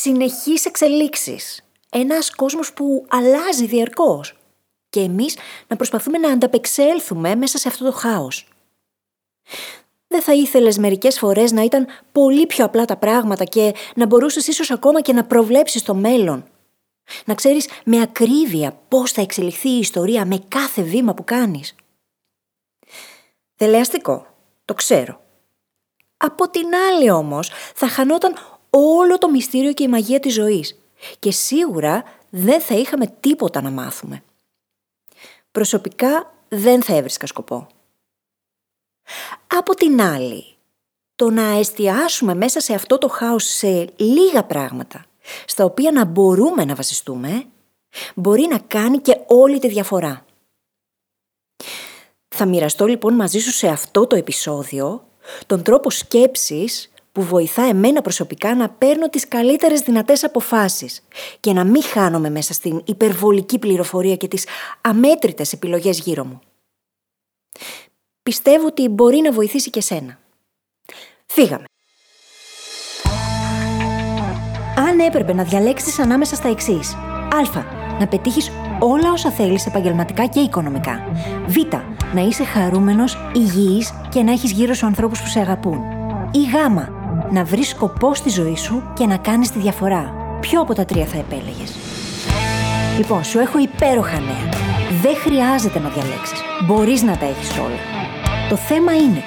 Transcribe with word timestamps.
συνεχείς 0.00 0.64
εξελίξεις. 0.64 1.64
Ένας 1.90 2.34
κόσμος 2.34 2.72
που 2.72 3.06
αλλάζει 3.08 3.66
διαρκώς. 3.66 4.36
Και 4.88 5.00
εμείς 5.00 5.36
να 5.66 5.76
προσπαθούμε 5.76 6.18
να 6.18 6.32
ανταπεξέλθουμε 6.32 7.34
μέσα 7.34 7.58
σε 7.58 7.68
αυτό 7.68 7.84
το 7.84 7.92
χάος. 7.92 8.48
Δεν 10.06 10.22
θα 10.22 10.34
ήθελες 10.34 10.78
μερικές 10.78 11.18
φορές 11.18 11.52
να 11.52 11.62
ήταν 11.62 11.86
πολύ 12.12 12.46
πιο 12.46 12.64
απλά 12.64 12.84
τα 12.84 12.96
πράγματα 12.96 13.44
και 13.44 13.74
να 13.94 14.06
μπορούσες 14.06 14.46
ίσως 14.46 14.70
ακόμα 14.70 15.00
και 15.00 15.12
να 15.12 15.24
προβλέψεις 15.24 15.82
το 15.82 15.94
μέλλον. 15.94 16.44
Να 17.24 17.34
ξέρεις 17.34 17.68
με 17.84 18.00
ακρίβεια 18.00 18.78
πώς 18.88 19.12
θα 19.12 19.20
εξελιχθεί 19.20 19.68
η 19.68 19.78
ιστορία 19.78 20.26
με 20.26 20.38
κάθε 20.48 20.82
βήμα 20.82 21.14
που 21.14 21.24
κάνεις. 21.24 21.74
Δελεαστικό, 23.56 24.26
το 24.64 24.74
ξέρω. 24.74 25.20
Από 26.16 26.50
την 26.50 26.66
άλλη 26.74 27.10
όμως 27.10 27.50
θα 27.74 27.88
χανόταν 27.88 28.34
όλο 28.76 29.18
το 29.18 29.30
μυστήριο 29.30 29.72
και 29.72 29.82
η 29.82 29.88
μαγεία 29.88 30.20
της 30.20 30.34
ζωής 30.34 30.80
και 31.18 31.30
σίγουρα 31.30 32.04
δεν 32.30 32.60
θα 32.60 32.74
είχαμε 32.74 33.06
τίποτα 33.20 33.62
να 33.62 33.70
μάθουμε. 33.70 34.22
Προσωπικά 35.52 36.34
δεν 36.48 36.82
θα 36.82 36.94
έβρισκα 36.94 37.26
σκοπό. 37.26 37.66
Από 39.46 39.74
την 39.74 40.00
άλλη, 40.00 40.44
το 41.14 41.30
να 41.30 41.42
εστιάσουμε 41.42 42.34
μέσα 42.34 42.60
σε 42.60 42.74
αυτό 42.74 42.98
το 42.98 43.08
χάος 43.08 43.44
σε 43.44 43.92
λίγα 43.96 44.44
πράγματα, 44.44 45.04
στα 45.46 45.64
οποία 45.64 45.92
να 45.92 46.04
μπορούμε 46.04 46.64
να 46.64 46.74
βασιστούμε, 46.74 47.46
μπορεί 48.14 48.46
να 48.50 48.58
κάνει 48.58 48.98
και 48.98 49.20
όλη 49.26 49.58
τη 49.58 49.68
διαφορά. 49.68 50.24
Θα 52.28 52.46
μοιραστώ 52.46 52.86
λοιπόν 52.86 53.14
μαζί 53.14 53.38
σου 53.38 53.50
σε 53.50 53.68
αυτό 53.68 54.06
το 54.06 54.16
επεισόδιο 54.16 55.08
τον 55.46 55.62
τρόπο 55.62 55.90
σκέψης 55.90 56.90
που 57.16 57.22
βοηθά 57.22 57.62
εμένα 57.62 58.02
προσωπικά 58.02 58.54
να 58.54 58.68
παίρνω 58.68 59.08
τις 59.08 59.28
καλύτερες 59.28 59.80
δυνατές 59.80 60.24
αποφάσεις 60.24 61.02
και 61.40 61.52
να 61.52 61.64
μην 61.64 61.82
χάνομαι 61.82 62.30
μέσα 62.30 62.52
στην 62.52 62.82
υπερβολική 62.84 63.58
πληροφορία 63.58 64.16
και 64.16 64.28
τις 64.28 64.46
αμέτρητες 64.80 65.52
επιλογές 65.52 65.98
γύρω 65.98 66.24
μου. 66.24 66.40
Πιστεύω 68.22 68.66
ότι 68.66 68.88
μπορεί 68.88 69.20
να 69.20 69.32
βοηθήσει 69.32 69.70
και 69.70 69.80
σένα. 69.80 70.18
Φύγαμε. 71.26 71.64
Αν 74.76 74.98
έπρεπε 74.98 75.32
να 75.32 75.42
διαλέξεις 75.42 75.98
ανάμεσα 75.98 76.34
στα 76.34 76.48
εξής. 76.48 76.94
Α. 76.94 77.62
Να 77.98 78.06
πετύχεις 78.08 78.50
όλα 78.80 79.12
όσα 79.12 79.30
θέλεις 79.30 79.66
επαγγελματικά 79.66 80.26
και 80.26 80.40
οικονομικά. 80.40 81.00
Β. 81.46 81.56
Να 82.14 82.20
είσαι 82.20 82.44
χαρούμενος, 82.44 83.16
υγιής 83.34 83.92
και 84.08 84.22
να 84.22 84.32
έχεις 84.32 84.52
γύρω 84.52 84.74
σου 84.74 84.86
ανθρώπους 84.86 85.22
που 85.22 85.28
σε 85.28 85.40
αγαπούν. 85.40 85.80
Ή 86.30 86.42
Γ. 86.42 86.95
Να 87.30 87.44
βρεις 87.44 87.68
σκοπό 87.68 88.14
στη 88.14 88.28
ζωή 88.28 88.56
σου 88.56 88.82
και 88.94 89.06
να 89.06 89.16
κάνεις 89.16 89.50
τη 89.50 89.58
διαφορά. 89.58 90.14
Ποιο 90.40 90.60
από 90.60 90.74
τα 90.74 90.84
τρία 90.84 91.06
θα 91.06 91.18
επέλεγες; 91.18 91.76
Λοιπόν, 92.96 93.24
σου 93.24 93.38
έχω 93.38 93.58
υπέροχα 93.58 94.20
νέα. 94.20 94.48
Δεν 95.02 95.16
χρειάζεται 95.16 95.78
να 95.78 95.88
διαλέξεις. 95.88 96.40
Μπορείς 96.66 97.02
να 97.02 97.16
τα 97.16 97.26
έχεις 97.26 97.58
όλα. 97.58 97.80
Το 98.48 98.56
θέμα 98.56 98.94
είναι 98.96 99.22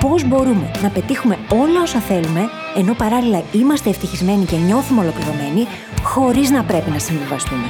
πώς 0.00 0.24
μπορούμε 0.28 0.70
να 0.82 0.88
πετύχουμε 0.88 1.38
όλα 1.48 1.82
όσα 1.82 1.98
θέλουμε, 1.98 2.48
ενώ 2.76 2.94
παράλληλα 2.94 3.42
είμαστε 3.52 3.90
ευτυχισμένοι 3.90 4.44
και 4.44 4.56
νιώθουμε 4.56 5.00
ολοκληρωμένοι, 5.00 5.66
χωρίς 6.02 6.50
να 6.50 6.64
πρέπει 6.64 6.90
να 6.90 6.98
συμβιβαστούμε. 6.98 7.66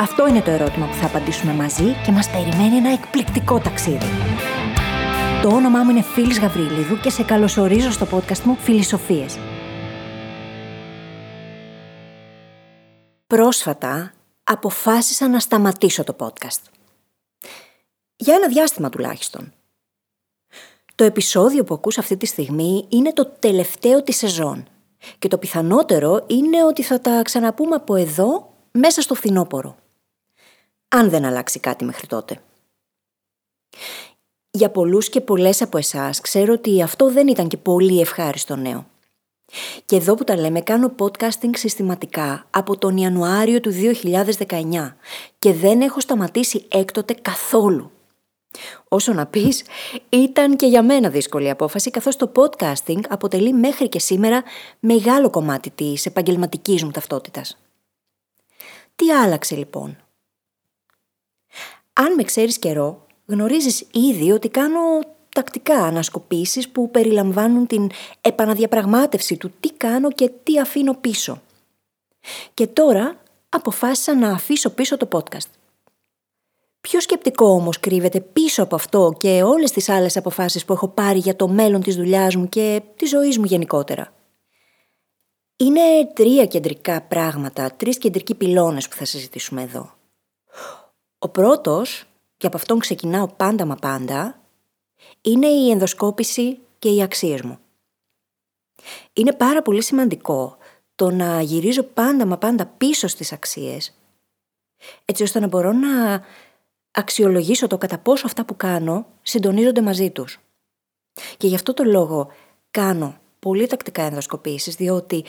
Αυτό 0.00 0.28
είναι 0.28 0.40
το 0.40 0.50
ερώτημα 0.50 0.86
που 0.86 0.94
θα 0.94 1.06
απαντήσουμε 1.06 1.52
μαζί 1.52 1.96
και 2.04 2.12
μας 2.12 2.28
περιμένει 2.30 2.76
ένα 2.76 2.92
εκπληκτικό 2.92 3.58
ταξίδι. 3.58 4.06
Το 5.42 5.48
όνομά 5.48 5.82
μου 5.82 5.90
είναι 5.90 6.02
Φίλης 6.02 6.38
Γαβρίλιδου 6.38 7.00
και 7.00 7.10
σε 7.10 7.22
καλωσορίζω 7.22 7.90
στο 7.90 8.06
podcast 8.12 8.38
μου 8.38 8.56
Φιλισοφίες. 8.56 9.38
Πρόσφατα 13.26 14.12
αποφάσισα 14.44 15.28
να 15.28 15.38
σταματήσω 15.38 16.04
το 16.04 16.16
podcast. 16.18 16.62
Για 18.16 18.34
ένα 18.34 18.48
διάστημα 18.48 18.88
τουλάχιστον. 18.88 19.52
Το 20.94 21.04
επεισόδιο 21.04 21.64
που 21.64 21.74
ακούς 21.74 21.98
αυτή 21.98 22.16
τη 22.16 22.26
στιγμή 22.26 22.86
είναι 22.88 23.12
το 23.12 23.26
τελευταίο 23.26 24.02
της 24.02 24.16
σεζόν 24.16 24.68
και 25.18 25.28
το 25.28 25.38
πιθανότερο 25.38 26.24
είναι 26.26 26.64
ότι 26.64 26.82
θα 26.82 27.00
τα 27.00 27.22
ξαναπούμε 27.22 27.74
από 27.74 27.94
εδώ 27.94 28.52
μέσα 28.70 29.00
στο 29.00 29.14
φθινόπωρο. 29.14 29.76
Αν 30.88 31.10
δεν 31.10 31.24
αλλάξει 31.24 31.60
κάτι 31.60 31.84
μέχρι 31.84 32.06
τότε. 32.06 32.40
Για 34.56 34.70
πολλούς 34.70 35.08
και 35.08 35.20
πολλές 35.20 35.62
από 35.62 35.78
εσάς 35.78 36.20
ξέρω 36.20 36.52
ότι 36.52 36.82
αυτό 36.82 37.10
δεν 37.10 37.28
ήταν 37.28 37.48
και 37.48 37.56
πολύ 37.56 38.00
ευχάριστο 38.00 38.56
νέο. 38.56 38.86
Και 39.84 39.96
εδώ 39.96 40.14
που 40.14 40.24
τα 40.24 40.36
λέμε 40.36 40.60
κάνω 40.60 40.94
podcasting 40.98 41.50
συστηματικά 41.52 42.46
από 42.50 42.78
τον 42.78 42.96
Ιανουάριο 42.96 43.60
του 43.60 43.72
2019 44.48 44.94
και 45.38 45.52
δεν 45.52 45.80
έχω 45.80 46.00
σταματήσει 46.00 46.64
έκτοτε 46.68 47.14
καθόλου. 47.22 47.90
Όσο 48.88 49.12
να 49.12 49.26
πεις, 49.26 49.64
ήταν 50.08 50.56
και 50.56 50.66
για 50.66 50.82
μένα 50.82 51.08
δύσκολη 51.08 51.50
απόφαση 51.50 51.90
καθώς 51.90 52.16
το 52.16 52.32
podcasting 52.36 53.00
αποτελεί 53.08 53.52
μέχρι 53.52 53.88
και 53.88 53.98
σήμερα 53.98 54.42
μεγάλο 54.80 55.30
κομμάτι 55.30 55.70
της 55.70 56.06
επαγγελματικής 56.06 56.84
μου 56.84 56.90
ταυτότητας. 56.90 57.58
Τι 58.96 59.12
άλλαξε 59.12 59.56
λοιπόν; 59.56 59.96
Αν 61.92 62.14
με 62.14 62.22
ξέρεις 62.22 62.58
καιρό, 62.58 63.05
γνωρίζεις 63.26 63.86
ήδη 63.92 64.32
ότι 64.32 64.48
κάνω 64.48 64.80
τακτικά 65.28 65.84
ανασκοπήσεις 65.84 66.68
που 66.68 66.90
περιλαμβάνουν 66.90 67.66
την 67.66 67.90
επαναδιαπραγμάτευση 68.20 69.36
του 69.36 69.52
τι 69.60 69.72
κάνω 69.72 70.10
και 70.10 70.30
τι 70.42 70.58
αφήνω 70.58 70.94
πίσω. 70.94 71.42
Και 72.54 72.66
τώρα 72.66 73.16
αποφάσισα 73.48 74.14
να 74.14 74.30
αφήσω 74.30 74.70
πίσω 74.70 74.96
το 74.96 75.08
podcast. 75.12 75.50
Ποιο 76.80 77.00
σκεπτικό 77.00 77.48
όμως 77.48 77.80
κρύβεται 77.80 78.20
πίσω 78.20 78.62
από 78.62 78.74
αυτό 78.74 79.14
και 79.18 79.42
όλες 79.42 79.70
τις 79.70 79.88
άλλες 79.88 80.16
αποφάσεις 80.16 80.64
που 80.64 80.72
έχω 80.72 80.88
πάρει 80.88 81.18
για 81.18 81.36
το 81.36 81.48
μέλλον 81.48 81.80
της 81.82 81.96
δουλειάς 81.96 82.36
μου 82.36 82.48
και 82.48 82.82
της 82.96 83.08
ζωής 83.08 83.38
μου 83.38 83.44
γενικότερα. 83.44 84.12
Είναι 85.56 85.80
τρία 86.14 86.46
κεντρικά 86.46 87.02
πράγματα, 87.02 87.70
τρεις 87.76 87.98
κεντρικοί 87.98 88.34
πυλώνες 88.34 88.88
που 88.88 88.96
θα 88.96 89.04
συζητήσουμε 89.04 89.62
εδώ. 89.62 89.94
Ο 91.18 91.28
πρώτος, 91.28 92.04
και 92.36 92.46
από 92.46 92.56
αυτόν 92.56 92.78
ξεκινάω 92.78 93.28
πάντα 93.28 93.64
μα 93.64 93.74
πάντα, 93.74 94.40
είναι 95.20 95.46
η 95.46 95.70
ενδοσκόπηση 95.70 96.58
και 96.78 96.88
οι 96.88 97.02
αξίες 97.02 97.42
μου. 97.42 97.58
Είναι 99.12 99.32
πάρα 99.32 99.62
πολύ 99.62 99.82
σημαντικό 99.82 100.56
το 100.94 101.10
να 101.10 101.40
γυρίζω 101.40 101.82
πάντα 101.82 102.26
μα 102.26 102.38
πάντα 102.38 102.66
πίσω 102.66 103.06
στις 103.06 103.32
αξίες, 103.32 103.94
έτσι 105.04 105.22
ώστε 105.22 105.40
να 105.40 105.46
μπορώ 105.46 105.72
να 105.72 106.24
αξιολογήσω 106.90 107.66
το 107.66 107.78
κατά 107.78 107.98
πόσο 107.98 108.26
αυτά 108.26 108.44
που 108.44 108.56
κάνω 108.56 109.06
συντονίζονται 109.22 109.80
μαζί 109.80 110.10
τους. 110.10 110.40
Και 111.36 111.46
γι' 111.46 111.54
αυτό 111.54 111.74
το 111.74 111.84
λόγο 111.84 112.30
κάνω 112.70 113.18
πολύ 113.38 113.66
τακτικά 113.66 114.02
ενδοσκοπήσεις, 114.02 114.74
διότι 114.74 115.24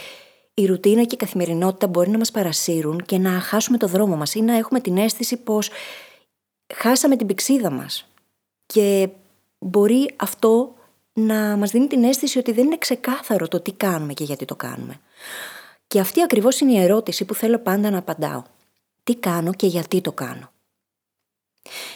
η 0.54 0.66
ρουτίνα 0.66 1.04
και 1.04 1.16
η 1.16 1.18
καθημερινότητα 1.18 1.88
μπορεί 1.88 2.10
να 2.10 2.18
μας 2.18 2.32
παρασύρουν 2.32 3.06
και 3.06 3.18
να 3.18 3.30
χάσουμε 3.30 3.78
το 3.78 3.88
δρόμο 3.88 4.16
μας 4.16 4.36
ή 4.36 4.42
να 4.42 4.58
έχουμε 4.58 4.80
την 4.80 4.98
αίσθηση 4.98 5.38
πως 5.38 5.70
χάσαμε 6.76 7.16
την 7.16 7.28
πηξίδα 7.28 7.70
μας. 7.70 8.08
Και 8.66 9.10
μπορεί 9.60 10.14
αυτό 10.16 10.76
να 11.14 11.58
μας 11.58 11.72
δίνει 11.72 11.88
την 11.88 12.04
αίσθηση 12.04 12.38
ότι 12.38 12.52
δεν 12.52 12.66
είναι 12.66 12.78
ξεκάθαρο 12.78 13.48
το 13.48 13.60
τι 13.60 13.72
κάνουμε 13.72 14.14
και 14.14 14.24
γιατί 14.24 14.46
το 14.46 14.56
κάνουμε. 14.56 15.00
Και 15.88 16.00
αυτή 16.00 16.22
ακριβώς 16.22 16.60
είναι 16.60 16.72
η 16.72 16.82
ερώτηση 16.82 17.26
που 17.26 17.34
θέλω 17.34 17.60
πάντα 17.60 17.90
να 17.90 17.98
απαντάω. 17.98 18.44
Τι 19.04 19.16
κάνω 19.16 19.54
και 19.54 19.68
γιατί 19.68 20.02
το 20.02 20.12
κάνω. 20.12 20.52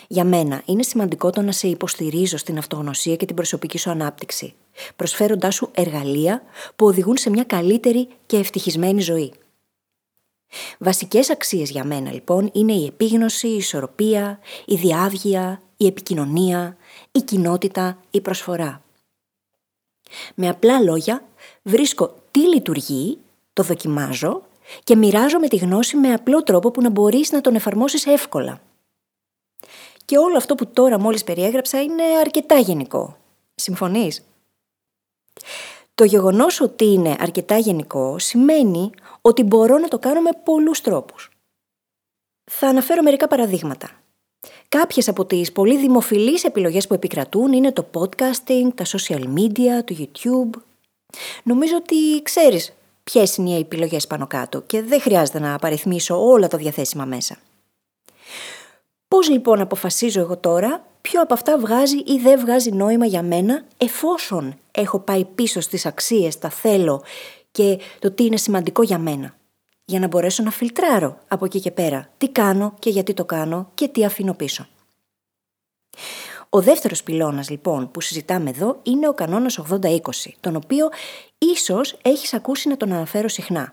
Για 0.08 0.24
μένα 0.24 0.62
είναι 0.66 0.84
σημαντικό 0.84 1.30
το 1.30 1.42
να 1.42 1.52
σε 1.52 1.68
υποστηρίζω 1.68 2.38
στην 2.38 2.58
αυτογνωσία 2.58 3.16
και 3.16 3.26
την 3.26 3.36
προσωπική 3.36 3.78
σου 3.78 3.90
ανάπτυξη, 3.90 4.54
προσφέροντάς 4.96 5.56
σου 5.56 5.70
εργαλεία 5.74 6.42
που 6.76 6.86
οδηγούν 6.86 7.18
σε 7.18 7.30
μια 7.30 7.44
καλύτερη 7.44 8.08
και 8.26 8.38
ευτυχισμένη 8.38 9.02
ζωή. 9.02 9.34
Βασικές 10.80 11.30
αξίες 11.30 11.70
για 11.70 11.84
μένα 11.84 12.12
λοιπόν 12.12 12.50
είναι 12.54 12.74
η 12.74 12.86
επίγνωση, 12.86 13.48
η 13.48 13.56
ισορροπία, 13.56 14.40
η 14.66 14.76
διάβγεια, 14.76 15.62
η 15.78 15.86
επικοινωνία, 15.86 16.78
η 17.12 17.22
κοινότητα, 17.22 17.98
η 18.12 18.22
προσφορά. 18.22 18.82
Με 20.36 20.50
απλά 20.50 20.80
λόγια 20.80 21.24
βρίσκω 21.62 22.16
τι 22.32 22.40
λειτουργεί, 22.40 23.18
το 23.54 23.64
δοκιμάζω 23.64 24.42
και 24.84 24.96
μοιράζομαι 24.96 25.48
τη 25.48 25.56
γνώση 25.56 25.98
με 25.98 26.14
απλό 26.14 26.44
τρόπο 26.44 26.72
που 26.72 26.82
να 26.82 26.90
μπορείς 26.90 27.32
να 27.32 27.42
τον 27.42 27.56
εφαρμόσεις 27.56 28.06
εύκολα. 28.06 28.62
Και 30.06 30.18
όλο 30.18 30.38
αυτό 30.38 30.56
που 30.56 30.68
τώρα 30.68 31.00
μόλις 31.00 31.24
περιέγραψα 31.24 31.82
είναι 31.82 32.04
αρκετά 32.04 32.58
γενικό. 32.58 33.18
Συμφωνείς; 33.56 34.26
Το 36.02 36.08
γεγονός 36.08 36.62
ότι 36.62 36.86
είναι 36.86 37.16
αρκετά 37.20 37.58
γενικό 37.58 38.20
σημαίνει 38.20 38.90
ότι 39.22 39.44
μπορώ 39.44 39.78
να 39.78 39.88
το 39.88 40.00
κάνω 40.00 40.22
με 40.22 40.30
πολλούς 40.44 40.82
τρόπους. 40.82 41.32
Θα 42.52 42.68
αναφέρω 42.68 43.02
μερικά 43.02 43.28
παραδείγματα. 43.28 43.90
Κάποιες 44.70 45.08
από 45.08 45.26
τις 45.26 45.52
πολύ 45.52 45.78
δημοφιλείς 45.78 46.44
επιλογές 46.44 46.88
που 46.88 46.94
επικρατούν 46.94 47.54
είναι 47.54 47.72
το 47.72 47.86
podcasting, 47.94 48.68
τα 48.76 48.86
social 48.86 49.24
media, 49.38 49.84
το 49.86 49.96
YouTube. 49.98 50.60
Νομίζω 51.44 51.76
ότι 51.76 52.22
ξέρεις 52.22 52.74
ποιες 53.04 53.36
είναι 53.36 53.50
οι 53.50 53.60
επιλογές 53.60 54.08
πάνω 54.08 54.28
κάτω 54.28 54.62
και 54.62 54.82
δεν 54.82 55.02
χρειάζεται 55.02 55.40
να 55.40 55.54
απαριθμίσω 55.54 56.28
όλα 56.28 56.48
τα 56.48 56.58
διαθέσιμα 56.58 57.06
μέσα. 57.06 57.38
Πώς 59.08 59.30
λοιπόν 59.30 59.60
αποφασίζω 59.60 60.20
εγώ 60.20 60.38
τώρα 60.38 60.86
ποιο 61.02 61.22
από 61.22 61.34
αυτά 61.34 61.58
βγάζει 61.58 61.98
ή 61.98 62.18
δεν 62.18 62.40
βγάζει 62.40 62.72
νόημα 62.72 63.06
για 63.06 63.24
μένα 63.24 63.66
εφόσον 63.78 64.60
έχω 64.72 65.00
πάει 65.00 65.26
πίσω 65.26 65.60
στις 65.60 65.86
αξίες, 65.86 66.38
τα 66.38 66.50
θέλω 66.50 67.04
και 67.52 67.80
το 68.00 68.12
τι 68.12 68.26
είναι 68.26 68.38
σημαντικό 68.38 68.84
για 68.84 68.98
μένα. 68.98 69.36
Για 69.86 70.00
να 70.00 70.08
μπορέσω 70.08 70.44
να 70.44 70.52
φιλτράρω 70.52 71.18
από 71.28 71.46
εκεί 71.46 71.60
και 71.60 71.72
πέρα 71.72 72.10
τι 72.18 72.30
κάνω 72.30 72.76
και 72.80 72.90
γιατί 72.90 73.14
το 73.14 73.26
κάνω 73.26 73.72
και 73.74 73.88
τι 73.88 74.06
αφήνω 74.06 74.34
πίσω. 74.34 74.68
Ο 76.50 76.62
δεύτερος 76.62 77.04
πυλώνας 77.04 77.50
λοιπόν 77.50 77.92
που 77.92 78.02
συζητάμε 78.02 78.50
εδώ 78.50 78.80
είναι 78.84 79.08
ο 79.08 79.14
κανόνας 79.14 79.60
80-20, 79.72 80.00
τον 80.40 80.56
οποίο 80.56 80.90
ίσως 81.38 81.98
έχεις 82.02 82.34
ακούσει 82.34 82.70
να 82.70 82.78
τον 82.78 82.92
αναφέρω 82.92 83.28
συχνά. 83.28 83.72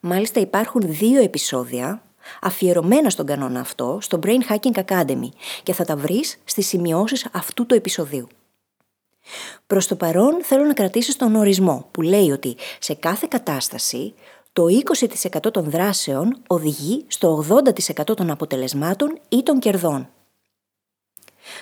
Μάλιστα 0.00 0.40
υπάρχουν 0.40 0.80
δύο 0.84 1.22
επεισόδια 1.22 2.02
αφιερωμένα 2.40 3.10
στον 3.10 3.26
κανόνα 3.26 3.60
αυτό 3.60 3.98
στο 4.00 4.18
Brain 4.22 4.52
Hacking 4.52 4.84
Academy 4.84 5.28
και 5.62 5.72
θα 5.72 5.84
τα 5.84 5.96
βρεις 5.96 6.38
στις 6.44 6.66
σημειώσεις 6.66 7.26
αυτού 7.32 7.66
του 7.66 7.74
επεισοδίου. 7.74 8.28
Προς 9.66 9.86
το 9.86 9.96
παρόν 9.96 10.42
θέλω 10.42 10.64
να 10.64 10.72
κρατήσεις 10.72 11.16
τον 11.16 11.34
ορισμό 11.34 11.88
που 11.90 12.02
λέει 12.02 12.30
ότι 12.30 12.56
σε 12.78 12.94
κάθε 12.94 13.26
κατάσταση 13.30 14.14
το 14.52 14.64
20% 15.44 15.52
των 15.52 15.70
δράσεων 15.70 16.36
οδηγεί 16.46 17.04
στο 17.06 17.44
80% 17.48 18.16
των 18.16 18.30
αποτελεσμάτων 18.30 19.18
ή 19.28 19.42
των 19.42 19.58
κερδών. 19.58 20.08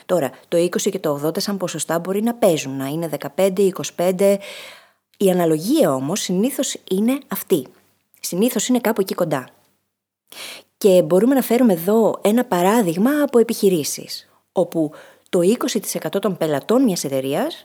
Τώρα, 0.06 0.30
το 0.48 0.56
20 0.56 0.90
και 0.90 0.98
το 0.98 1.20
80 1.26 1.40
σαν 1.40 1.56
ποσοστά 1.56 1.98
μπορεί 1.98 2.22
να 2.22 2.34
παίζουν, 2.34 2.76
να 2.76 2.86
είναι 2.86 3.08
15, 3.36 3.70
25. 3.96 4.36
Η 5.16 5.30
αναλογία 5.30 5.94
όμως 5.94 6.20
συνήθως 6.20 6.76
είναι 6.90 7.18
αυτή. 7.28 7.66
Συνήθως 8.20 8.68
είναι 8.68 8.80
κάπου 8.80 9.00
εκεί 9.00 9.14
κοντά. 9.14 9.48
Και 10.76 11.02
μπορούμε 11.02 11.34
να 11.34 11.42
φέρουμε 11.42 11.72
εδώ 11.72 12.18
ένα 12.22 12.44
παράδειγμα 12.44 13.22
από 13.22 13.38
επιχειρήσεις, 13.38 14.28
όπου 14.52 14.90
το 15.28 15.40
20% 15.40 16.20
των 16.20 16.36
πελατών 16.36 16.82
μιας 16.82 17.04
εταιρείας 17.04 17.64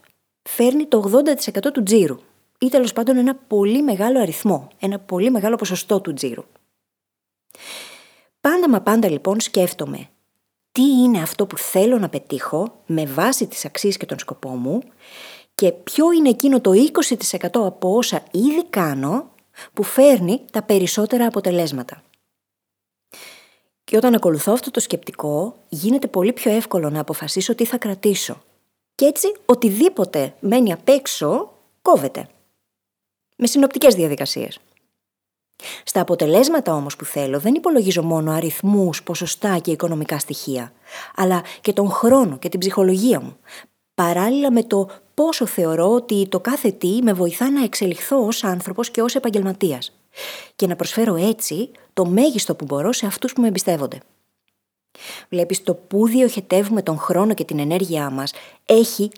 φέρνει 0.49 0.85
το 0.85 1.11
80% 1.57 1.71
του 1.73 1.83
τζίρου 1.83 2.17
ή 2.59 2.69
τέλος 2.69 2.93
πάντων 2.93 3.17
ένα 3.17 3.35
πολύ 3.35 3.81
μεγάλο 3.81 4.19
αριθμό, 4.19 4.67
ένα 4.79 4.99
πολύ 4.99 5.31
μεγάλο 5.31 5.55
ποσοστό 5.55 6.01
του 6.01 6.13
τζίρου. 6.13 6.43
Πάντα 8.41 8.69
μα 8.69 8.81
πάντα 8.81 9.09
λοιπόν 9.09 9.39
σκέφτομαι 9.39 10.09
τι 10.71 10.81
είναι 10.81 11.21
αυτό 11.21 11.45
που 11.45 11.57
θέλω 11.57 11.97
να 11.99 12.09
πετύχω 12.09 12.81
με 12.85 13.05
βάση 13.05 13.47
τις 13.47 13.65
αξίες 13.65 13.97
και 13.97 14.05
τον 14.05 14.19
σκοπό 14.19 14.49
μου 14.49 14.81
και 15.55 15.71
ποιο 15.71 16.11
είναι 16.11 16.29
εκείνο 16.29 16.61
το 16.61 16.71
20% 17.31 17.47
από 17.53 17.95
όσα 17.95 18.23
ήδη 18.31 18.65
κάνω 18.69 19.31
που 19.73 19.83
φέρνει 19.83 20.41
τα 20.51 20.63
περισσότερα 20.63 21.25
αποτελέσματα. 21.25 22.03
Και 23.85 23.97
όταν 23.97 24.13
ακολουθώ 24.13 24.53
αυτό 24.53 24.71
το 24.71 24.79
σκεπτικό, 24.79 25.55
γίνεται 25.69 26.07
πολύ 26.07 26.33
πιο 26.33 26.51
εύκολο 26.51 26.89
να 26.89 26.99
αποφασίσω 26.99 27.55
τι 27.55 27.65
θα 27.65 27.77
κρατήσω. 27.77 28.43
Και 28.95 29.05
έτσι, 29.05 29.33
οτιδήποτε 29.45 30.35
μένει 30.39 30.73
απ' 30.73 30.89
έξω, 30.89 31.53
κόβεται. 31.81 32.27
Με 33.37 33.47
συνοπτικές 33.47 33.95
διαδικασίες. 33.95 34.59
Στα 35.83 36.01
αποτελέσματα 36.01 36.73
όμως 36.73 36.95
που 36.95 37.05
θέλω 37.05 37.39
δεν 37.39 37.53
υπολογίζω 37.53 38.03
μόνο 38.03 38.31
αριθμούς, 38.31 39.03
ποσοστά 39.03 39.57
και 39.57 39.71
οικονομικά 39.71 40.19
στοιχεία, 40.19 40.73
αλλά 41.15 41.43
και 41.61 41.73
τον 41.73 41.89
χρόνο 41.89 42.37
και 42.37 42.49
την 42.49 42.59
ψυχολογία 42.59 43.19
μου, 43.19 43.37
παράλληλα 43.93 44.51
με 44.51 44.63
το 44.63 44.89
πόσο 45.13 45.45
θεωρώ 45.45 45.91
ότι 45.91 46.27
το 46.27 46.39
κάθε 46.39 46.71
τι 46.71 46.99
με 47.03 47.13
βοηθά 47.13 47.51
να 47.51 47.63
εξελιχθώ 47.63 48.25
ως 48.25 48.43
άνθρωπος 48.43 48.91
και 48.91 49.01
ως 49.01 49.15
επαγγελματίας 49.15 49.91
και 50.55 50.67
να 50.67 50.75
προσφέρω 50.75 51.15
έτσι 51.15 51.71
το 51.93 52.05
μέγιστο 52.05 52.55
που 52.55 52.65
μπορώ 52.65 52.91
σε 52.91 53.05
αυτούς 53.05 53.33
που 53.33 53.41
με 53.41 53.47
εμπιστεύονται. 53.47 53.99
Βλέπεις 55.29 55.63
το 55.63 55.73
που 55.73 56.07
διοχετεύουμε 56.07 56.81
τον 56.81 56.97
χρόνο 56.97 57.33
και 57.33 57.43
την 57.43 57.59
ενέργειά 57.59 58.09
μας 58.09 58.33
έχει 58.65 59.09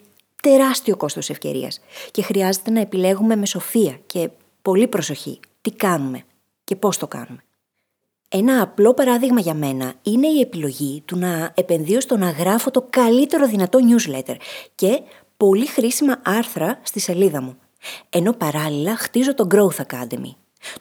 τεράστιο 0.41 0.97
κόστος 0.97 1.29
ευκαιρίας 1.29 1.79
και 2.11 2.21
χρειάζεται 2.21 2.71
να 2.71 2.79
επιλέγουμε 2.79 3.35
με 3.35 3.45
σοφία 3.45 3.99
και 4.05 4.29
πολύ 4.61 4.88
προσοχή 4.88 5.39
τι 5.61 5.71
κάνουμε 5.71 6.23
και 6.63 6.75
πώς 6.75 6.97
το 6.97 7.07
κάνουμε. 7.07 7.41
Ένα 8.29 8.61
απλό 8.61 8.94
παράδειγμα 8.94 9.39
για 9.39 9.53
μένα 9.53 9.94
είναι 10.01 10.27
η 10.27 10.39
επιλογή 10.39 11.01
του 11.05 11.17
να 11.17 11.51
επενδύω 11.55 12.01
στο 12.01 12.17
να 12.17 12.29
γράφω 12.29 12.71
το 12.71 12.88
καλύτερο 12.89 13.47
δυνατό 13.47 13.79
newsletter 13.81 14.35
και 14.75 15.01
πολύ 15.38 15.65
χρήσιμα 15.65 16.21
άρθρα 16.23 16.79
στη 16.83 16.99
σελίδα 16.99 17.41
μου. 17.41 17.57
Ενώ 18.09 18.33
παράλληλα 18.33 18.97
χτίζω 18.97 19.33
το 19.33 19.47
Growth 19.51 19.85
Academy, 19.85 20.31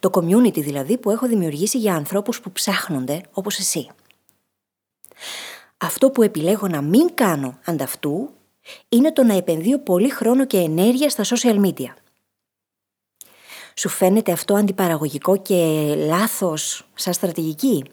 το 0.00 0.10
community 0.12 0.62
δηλαδή 0.62 0.98
που 0.98 1.10
έχω 1.10 1.26
δημιουργήσει 1.26 1.78
για 1.78 1.94
ανθρώπους 1.94 2.40
που 2.40 2.52
ψάχνονται 2.52 3.20
όπως 3.32 3.58
εσύ. 3.58 3.88
Αυτό 5.76 6.10
που 6.10 6.22
επιλέγω 6.22 6.68
να 6.68 6.82
μην 6.82 7.14
κάνω 7.14 7.58
ανταυτού 7.64 8.30
είναι 8.88 9.12
το 9.12 9.22
να 9.22 9.34
επενδύω 9.34 9.78
πολύ 9.78 10.10
χρόνο 10.10 10.46
και 10.46 10.58
ενέργεια 10.58 11.10
στα 11.10 11.24
social 11.24 11.64
media. 11.64 11.94
Σου 13.74 13.88
φαίνεται 13.88 14.32
αυτό 14.32 14.54
αντιπαραγωγικό 14.54 15.36
και 15.36 15.54
λάθος 15.96 16.88
σαν 16.94 17.12
στρατηγική; 17.12 17.84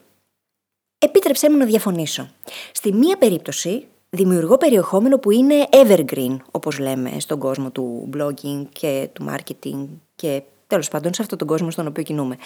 Επίτρεψέ 0.97 1.51
μου 1.51 1.57
να 1.57 1.65
διαφωνήσω. 1.65 2.29
Στη 2.71 2.93
μία 2.93 3.17
περίπτωση 3.17 3.87
δημιουργώ 4.09 4.57
περιεχόμενο 4.57 5.17
που 5.17 5.31
είναι 5.31 5.67
evergreen, 5.71 6.37
όπως 6.51 6.79
λέμε 6.79 7.19
στον 7.19 7.39
κόσμο 7.39 7.71
του 7.71 8.09
blogging 8.13 8.65
και 8.71 9.09
του 9.13 9.25
marketing 9.29 9.87
και 10.15 10.43
τέλος 10.67 10.87
πάντων 10.87 11.13
σε 11.13 11.21
αυτόν 11.21 11.37
τον 11.37 11.47
κόσμο 11.47 11.71
στον 11.71 11.87
οποίο 11.87 12.03
κινούμε. 12.03 12.37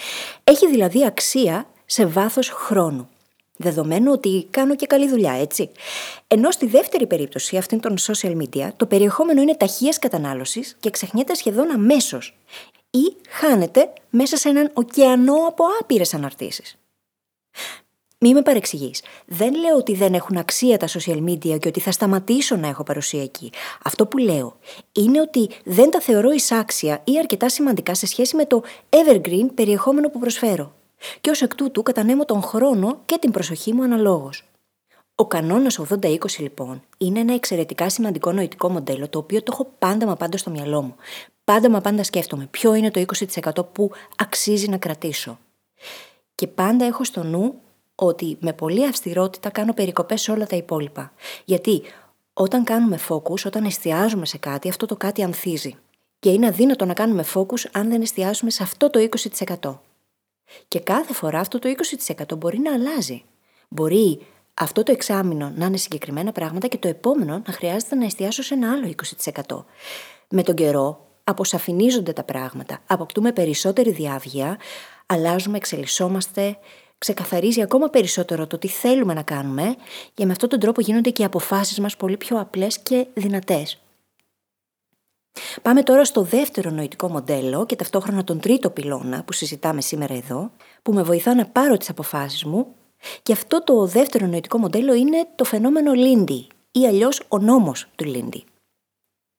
Έχει 0.44 0.68
δηλαδή 0.68 1.04
αξία 1.04 1.66
σε 1.86 2.06
βάθος 2.06 2.48
χρόνου. 2.48 3.08
Δεδομένου 3.56 4.12
ότι 4.12 4.46
κάνω 4.50 4.76
και 4.76 4.86
καλή 4.86 5.08
δουλειά, 5.08 5.32
έτσι. 5.32 5.70
Ενώ 6.26 6.50
στη 6.50 6.66
δεύτερη 6.66 7.06
περίπτωση, 7.06 7.56
αυτήν 7.56 7.80
των 7.80 7.94
social 7.98 8.36
media, 8.36 8.68
το 8.76 8.86
περιεχόμενο 8.86 9.42
είναι 9.42 9.56
ταχείας 9.56 9.98
κατανάλωσης 9.98 10.76
και 10.80 10.90
ξεχνιέται 10.90 11.34
σχεδόν 11.34 11.70
αμέσως. 11.70 12.38
Ή 12.90 13.16
χάνεται 13.28 13.92
μέσα 14.10 14.36
σε 14.36 14.48
έναν 14.48 14.70
ωκεανό 14.74 15.46
από 15.48 15.64
άπειρες 15.80 16.14
αναρτήσεις. 16.14 16.78
Μη 18.20 18.32
με 18.34 18.42
παρεξηγείς. 18.42 19.02
Δεν 19.26 19.54
λέω 19.54 19.76
ότι 19.76 19.94
δεν 19.94 20.14
έχουν 20.14 20.36
αξία 20.36 20.76
τα 20.76 20.88
social 20.88 21.22
media 21.28 21.58
και 21.58 21.68
ότι 21.68 21.80
θα 21.80 21.90
σταματήσω 21.90 22.56
να 22.56 22.68
έχω 22.68 22.82
παρουσία 22.82 23.22
εκεί. 23.22 23.52
Αυτό 23.84 24.06
που 24.06 24.18
λέω 24.18 24.56
είναι 24.92 25.20
ότι 25.20 25.48
δεν 25.64 25.90
τα 25.90 26.00
θεωρώ 26.00 26.30
εισάξια 26.30 27.00
ή 27.04 27.18
αρκετά 27.18 27.48
σημαντικά 27.48 27.94
σε 27.94 28.06
σχέση 28.06 28.36
με 28.36 28.44
το 28.44 28.62
evergreen 28.90 29.46
περιεχόμενο 29.54 30.10
που 30.10 30.18
προσφέρω. 30.18 30.72
Και 31.20 31.30
ως 31.30 31.42
εκ 31.42 31.54
τούτου 31.54 31.82
κατανέμω 31.82 32.24
τον 32.24 32.42
χρόνο 32.42 33.00
και 33.04 33.18
την 33.20 33.30
προσοχή 33.30 33.72
μου 33.72 33.82
αναλόγως. 33.82 34.44
Ο 35.14 35.26
κανόνας 35.26 35.80
80-20 35.88 36.18
λοιπόν 36.38 36.82
είναι 36.98 37.20
ένα 37.20 37.34
εξαιρετικά 37.34 37.88
σημαντικό 37.88 38.32
νοητικό 38.32 38.68
μοντέλο 38.68 39.08
το 39.08 39.18
οποίο 39.18 39.42
το 39.42 39.50
έχω 39.52 39.70
πάντα 39.78 40.06
μα 40.06 40.16
πάντα 40.16 40.36
στο 40.36 40.50
μυαλό 40.50 40.82
μου. 40.82 40.94
Πάντα 41.44 41.70
μα 41.70 41.80
πάντα 41.80 42.02
σκέφτομαι 42.02 42.46
ποιο 42.50 42.74
είναι 42.74 42.90
το 42.90 43.04
20% 43.32 43.50
που 43.72 43.90
αξίζει 44.16 44.68
να 44.68 44.76
κρατήσω. 44.76 45.38
Και 46.34 46.46
πάντα 46.46 46.84
έχω 46.84 47.04
στο 47.04 47.22
νου 47.22 47.60
ότι 48.00 48.36
με 48.40 48.52
πολλή 48.52 48.86
αυστηρότητα 48.86 49.50
κάνω 49.50 49.72
περικοπές 49.72 50.20
σε 50.20 50.30
όλα 50.30 50.46
τα 50.46 50.56
υπόλοιπα. 50.56 51.12
Γιατί 51.44 51.82
όταν 52.32 52.64
κάνουμε 52.64 52.98
focus, 53.08 53.44
όταν 53.46 53.64
εστιάζουμε 53.64 54.26
σε 54.26 54.38
κάτι, 54.38 54.68
αυτό 54.68 54.86
το 54.86 54.96
κάτι 54.96 55.22
ανθίζει. 55.22 55.76
Και 56.18 56.30
είναι 56.30 56.46
αδύνατο 56.46 56.84
να 56.84 56.94
κάνουμε 56.94 57.24
focus 57.34 57.66
αν 57.72 57.88
δεν 57.88 58.02
εστιάσουμε 58.02 58.50
σε 58.50 58.62
αυτό 58.62 58.90
το 58.90 59.08
20%. 59.60 59.78
Και 60.68 60.80
κάθε 60.80 61.12
φορά 61.12 61.40
αυτό 61.40 61.58
το 61.58 61.68
20% 62.06 62.38
μπορεί 62.38 62.58
να 62.58 62.72
αλλάζει. 62.72 63.24
Μπορεί 63.68 64.26
αυτό 64.54 64.82
το 64.82 64.92
εξάμεινο 64.92 65.52
να 65.56 65.66
είναι 65.66 65.76
συγκεκριμένα 65.76 66.32
πράγματα 66.32 66.66
και 66.66 66.78
το 66.78 66.88
επόμενο 66.88 67.42
να 67.46 67.52
χρειάζεται 67.52 67.94
να 67.94 68.04
εστιάσω 68.04 68.42
σε 68.42 68.54
ένα 68.54 68.72
άλλο 68.72 68.94
20%. 69.46 69.64
Με 70.28 70.42
τον 70.42 70.54
καιρό 70.54 71.06
αποσαφηνίζονται 71.24 72.12
τα 72.12 72.24
πράγματα, 72.24 72.78
αποκτούμε 72.86 73.32
περισσότερη 73.32 73.90
διάβγεια, 73.90 74.58
αλλάζουμε, 75.06 75.56
εξελισσόμαστε, 75.56 76.58
ξεκαθαρίζει 76.98 77.62
ακόμα 77.62 77.88
περισσότερο 77.88 78.46
το 78.46 78.58
τι 78.58 78.68
θέλουμε 78.68 79.14
να 79.14 79.22
κάνουμε 79.22 79.76
και 80.14 80.24
με 80.24 80.32
αυτόν 80.32 80.48
τον 80.48 80.60
τρόπο 80.60 80.80
γίνονται 80.80 81.10
και 81.10 81.22
οι 81.22 81.24
αποφάσεις 81.24 81.80
μας 81.80 81.96
πολύ 81.96 82.16
πιο 82.16 82.40
απλές 82.40 82.78
και 82.78 83.06
δυνατές. 83.14 83.78
Πάμε 85.62 85.82
τώρα 85.82 86.04
στο 86.04 86.22
δεύτερο 86.22 86.70
νοητικό 86.70 87.08
μοντέλο 87.08 87.66
και 87.66 87.76
ταυτόχρονα 87.76 88.24
τον 88.24 88.40
τρίτο 88.40 88.70
πυλώνα 88.70 89.24
που 89.24 89.32
συζητάμε 89.32 89.80
σήμερα 89.80 90.14
εδώ, 90.14 90.50
που 90.82 90.92
με 90.92 91.02
βοηθά 91.02 91.34
να 91.34 91.46
πάρω 91.46 91.76
τις 91.76 91.90
αποφάσεις 91.90 92.44
μου 92.44 92.66
και 93.22 93.32
αυτό 93.32 93.64
το 93.64 93.86
δεύτερο 93.86 94.26
νοητικό 94.26 94.58
μοντέλο 94.58 94.94
είναι 94.94 95.26
το 95.34 95.44
φαινόμενο 95.44 95.92
Lindy 95.94 96.46
ή 96.70 96.86
αλλιώς 96.86 97.22
ο 97.28 97.38
νόμος 97.38 97.86
του 97.94 98.04
Lindy. 98.14 98.40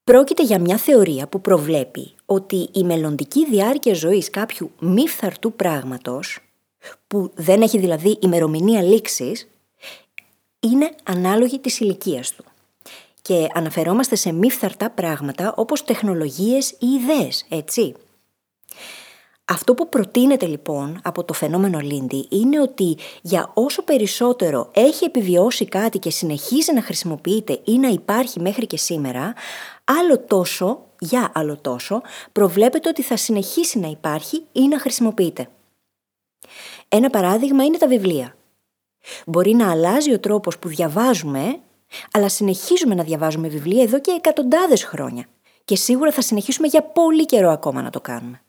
Πρόκειται 0.03 0.43
για 0.43 0.59
μια 0.59 0.77
θεωρία 0.77 1.27
που 1.27 1.41
προβλέπει 1.41 2.13
ότι 2.25 2.69
η 2.71 2.83
μελλοντική 2.83 3.45
διάρκεια 3.45 3.93
ζωής 3.93 4.29
κάποιου 4.29 4.71
μη 4.79 5.07
φθαρτού 5.07 5.53
πράγματος 5.53 6.39
που 7.07 7.31
δεν 7.35 7.61
έχει 7.61 7.79
δηλαδή 7.79 8.17
ημερομηνία 8.21 8.81
λήξης, 8.81 9.47
είναι 10.59 10.91
ανάλογη 11.03 11.59
της 11.59 11.79
ηλικίας 11.79 12.31
του. 12.31 12.43
Και 13.21 13.47
αναφερόμαστε 13.53 14.15
σε 14.15 14.31
μη 14.31 14.51
φθαρτά 14.51 14.89
πράγματα 14.89 15.53
όπως 15.55 15.83
τεχνολογίες 15.83 16.71
ή 16.71 16.87
ιδέες, 16.87 17.45
έτσι. 17.49 17.93
Αυτό 19.45 19.73
που 19.73 19.89
προτείνεται 19.89 20.45
λοιπόν 20.45 20.99
από 21.03 21.23
το 21.23 21.33
φαινόμενο 21.33 21.79
Λίντι 21.79 22.27
είναι 22.29 22.61
ότι 22.61 22.97
για 23.21 23.51
όσο 23.53 23.83
περισσότερο 23.83 24.71
έχει 24.73 25.05
επιβιώσει 25.05 25.65
κάτι 25.65 25.99
και 25.99 26.09
συνεχίζει 26.09 26.73
να 26.73 26.81
χρησιμοποιείται 26.81 27.59
ή 27.63 27.77
να 27.77 27.87
υπάρχει 27.87 28.39
μέχρι 28.39 28.67
και 28.67 28.77
σήμερα, 28.77 29.33
άλλο 29.83 30.19
τόσο, 30.19 30.85
για 30.99 31.31
άλλο 31.33 31.57
τόσο, 31.57 32.01
προβλέπεται 32.31 32.89
ότι 32.89 33.01
θα 33.01 33.17
συνεχίσει 33.17 33.79
να 33.79 33.87
υπάρχει 33.87 34.43
ή 34.51 34.67
να 34.67 34.79
χρησιμοποιείται. 34.79 35.49
Ένα 36.87 37.09
παράδειγμα 37.09 37.63
είναι 37.63 37.77
τα 37.77 37.87
βιβλία. 37.87 38.35
Μπορεί 39.25 39.53
να 39.53 39.71
αλλάζει 39.71 40.13
ο 40.13 40.19
τρόπος 40.19 40.59
που 40.59 40.67
διαβάζουμε, 40.67 41.59
αλλά 42.11 42.29
συνεχίζουμε 42.29 42.95
να 42.95 43.03
διαβάζουμε 43.03 43.47
βιβλία 43.47 43.83
εδώ 43.83 44.01
και 44.01 44.11
εκατοντάδες 44.11 44.83
χρόνια. 44.83 45.25
Και 45.65 45.75
σίγουρα 45.75 46.11
θα 46.11 46.21
συνεχίσουμε 46.21 46.67
για 46.67 46.83
πολύ 46.83 47.25
καιρό 47.25 47.49
ακόμα 47.49 47.81
να 47.81 47.89
το 47.89 48.01
κάνουμε. 48.01 48.41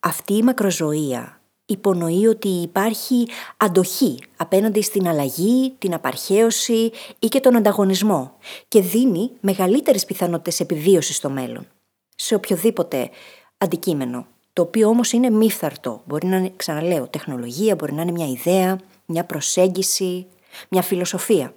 Αυτή 0.00 0.34
η 0.34 0.42
μακροζωία 0.42 1.40
υπονοεί 1.66 2.26
ότι 2.26 2.48
υπάρχει 2.48 3.28
αντοχή 3.56 4.18
απέναντι 4.36 4.82
στην 4.82 5.08
αλλαγή, 5.08 5.74
την 5.78 5.94
απαρχαίωση 5.94 6.90
ή 7.18 7.26
και 7.26 7.40
τον 7.40 7.56
ανταγωνισμό 7.56 8.36
και 8.68 8.80
δίνει 8.80 9.30
μεγαλύτερες 9.40 10.04
πιθανότητες 10.04 10.60
επιβίωσης 10.60 11.16
στο 11.16 11.30
μέλλον, 11.30 11.66
σε 12.14 12.34
οποιοδήποτε 12.34 13.10
αντικείμενο, 13.58 14.26
το 14.54 14.62
οποίο 14.62 14.88
όμως 14.88 15.12
είναι 15.12 15.30
μη 15.30 15.50
φθαρτό. 15.50 16.02
Μπορεί 16.04 16.26
να 16.26 16.36
είναι, 16.36 16.52
ξαναλέω, 16.56 17.08
τεχνολογία, 17.08 17.74
μπορεί 17.74 17.92
να 17.92 18.02
είναι 18.02 18.12
μια 18.12 18.26
ιδέα, 18.26 18.78
μια 19.06 19.24
προσέγγιση, 19.24 20.26
μια 20.68 20.82
φιλοσοφία. 20.82 21.54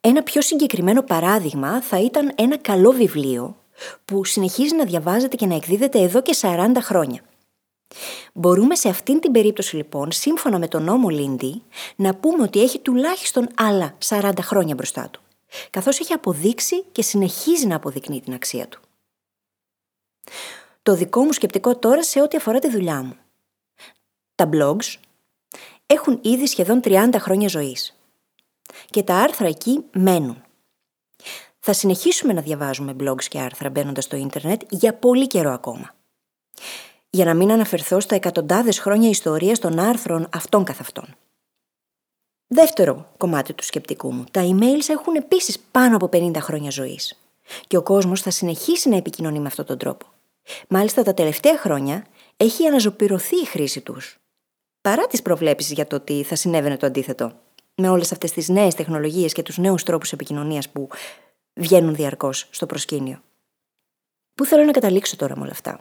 Ένα 0.00 0.22
πιο 0.22 0.42
συγκεκριμένο 0.42 1.02
παράδειγμα 1.02 1.82
θα 1.82 2.00
ήταν 2.00 2.32
ένα 2.34 2.58
καλό 2.58 2.90
βιβλίο 2.90 3.56
που 4.04 4.24
συνεχίζει 4.24 4.74
να 4.74 4.84
διαβάζεται 4.84 5.36
και 5.36 5.46
να 5.46 5.54
εκδίδεται 5.54 6.00
εδώ 6.00 6.22
και 6.22 6.36
40 6.40 6.70
χρόνια. 6.78 7.20
Μπορούμε 8.32 8.74
σε 8.74 8.88
αυτήν 8.88 9.20
την 9.20 9.32
περίπτωση 9.32 9.76
λοιπόν, 9.76 10.12
σύμφωνα 10.12 10.58
με 10.58 10.68
τον 10.68 10.82
νόμο 10.82 11.08
Λίντι, 11.08 11.62
να 11.96 12.14
πούμε 12.14 12.42
ότι 12.42 12.62
έχει 12.62 12.78
τουλάχιστον 12.78 13.48
άλλα 13.54 13.96
40 14.08 14.32
χρόνια 14.40 14.74
μπροστά 14.74 15.08
του, 15.10 15.20
καθώς 15.70 16.00
έχει 16.00 16.12
αποδείξει 16.12 16.84
και 16.92 17.02
συνεχίζει 17.02 17.66
να 17.66 17.76
αποδεικνύει 17.76 18.20
την 18.20 18.34
αξία 18.34 18.68
του. 18.68 18.80
Το 20.82 20.94
δικό 20.94 21.22
μου 21.22 21.32
σκεπτικό 21.32 21.76
τώρα 21.76 22.02
σε 22.02 22.20
ό,τι 22.20 22.36
αφορά 22.36 22.58
τη 22.58 22.70
δουλειά 22.70 23.02
μου. 23.02 23.16
Τα 24.34 24.48
blogs 24.52 24.96
έχουν 25.86 26.18
ήδη 26.22 26.46
σχεδόν 26.46 26.80
30 26.84 27.08
χρόνια 27.18 27.48
ζωής 27.48 27.94
και 28.90 29.02
τα 29.02 29.14
άρθρα 29.16 29.46
εκεί 29.46 29.84
μένουν. 29.92 30.42
Θα 31.60 31.72
συνεχίσουμε 31.72 32.32
να 32.32 32.40
διαβάζουμε 32.40 32.96
blogs 33.00 33.24
και 33.24 33.40
άρθρα 33.40 33.70
μπαίνοντας 33.70 34.04
στο 34.04 34.16
ίντερνετ 34.16 34.62
για 34.70 34.94
πολύ 34.94 35.26
καιρό 35.26 35.52
ακόμα. 35.52 35.94
Για 37.10 37.24
να 37.24 37.34
μην 37.34 37.52
αναφερθώ 37.52 38.00
στα 38.00 38.14
εκατοντάδες 38.14 38.78
χρόνια 38.78 39.08
ιστορίας 39.08 39.58
των 39.58 39.78
άρθρων 39.78 40.28
αυτών 40.32 40.64
καθ' 40.64 40.80
αυτών. 40.80 41.16
Δεύτερο 42.46 43.06
κομμάτι 43.16 43.52
του 43.52 43.64
σκεπτικού 43.64 44.12
μου. 44.12 44.24
Τα 44.30 44.42
emails 44.44 44.88
έχουν 44.88 45.14
επίσης 45.14 45.58
πάνω 45.58 45.96
από 45.96 46.08
50 46.12 46.36
χρόνια 46.36 46.70
ζωής. 46.70 47.18
Και 47.66 47.76
ο 47.76 47.82
κόσμος 47.82 48.20
θα 48.22 48.30
συνεχίσει 48.30 48.88
να 48.88 48.96
επικοινωνεί 48.96 49.40
με 49.40 49.46
αυτόν 49.46 49.64
τον 49.64 49.78
τρόπο. 49.78 50.06
Μάλιστα 50.68 51.02
τα 51.02 51.14
τελευταία 51.14 51.58
χρόνια 51.58 52.06
έχει 52.36 52.66
αναζωπηρωθεί 52.66 53.36
η 53.36 53.44
χρήση 53.44 53.80
τους. 53.80 54.18
Παρά 54.80 55.06
τις 55.06 55.22
προβλέψεις 55.22 55.72
για 55.72 55.86
το 55.86 55.96
ότι 55.96 56.22
θα 56.22 56.34
συνέβαινε 56.34 56.76
το 56.76 56.86
αντίθετο. 56.86 57.32
Με 57.74 57.88
όλες 57.88 58.12
αυτές 58.12 58.32
τις 58.32 58.48
νέες 58.48 58.74
τεχνολογίες 58.74 59.32
και 59.32 59.42
τους 59.42 59.58
νέους 59.58 59.82
τρόπους 59.82 60.12
επικοινωνίας 60.12 60.68
που 60.68 60.88
βγαίνουν 61.54 61.94
διαρκώς 61.94 62.48
στο 62.50 62.66
προσκήνιο. 62.66 63.22
Πού 64.34 64.44
θέλω 64.44 64.64
να 64.64 64.72
καταλήξω 64.72 65.16
τώρα 65.16 65.36
με 65.36 65.42
όλα 65.42 65.50
αυτά; 65.50 65.80